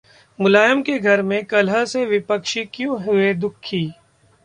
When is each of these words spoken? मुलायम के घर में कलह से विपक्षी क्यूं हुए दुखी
मुलायम 0.39 0.81
के 0.81 0.97
घर 0.99 1.21
में 1.21 1.43
कलह 1.45 1.83
से 1.85 2.05
विपक्षी 2.05 2.65
क्यूं 2.65 3.01
हुए 3.03 3.33
दुखी 3.33 3.85